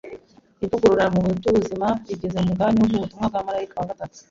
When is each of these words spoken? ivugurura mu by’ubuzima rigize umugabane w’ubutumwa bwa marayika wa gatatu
ivugurura 0.65 1.05
mu 1.15 1.21
by’ubuzima 1.37 1.87
rigize 2.07 2.37
umugabane 2.39 2.79
w’ubutumwa 2.83 3.25
bwa 3.31 3.41
marayika 3.47 3.75
wa 3.79 3.89
gatatu 3.91 4.17